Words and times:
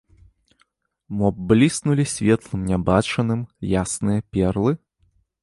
Мо 1.19 1.29
б 1.35 1.45
бліснулі 1.51 2.05
светлым 2.15 2.65
нябачаным 2.71 3.41
ясныя 3.83 4.19
перлы? 4.35 4.71